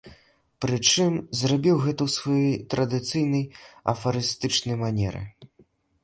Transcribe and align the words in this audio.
Прычым 0.63 1.13
зрабіў 1.41 1.75
гэта 1.83 2.01
ў 2.07 2.13
сваёй 2.17 2.55
традыцыйнай 2.75 3.43
афарыстычнай 3.93 4.75
манеры. 4.83 5.21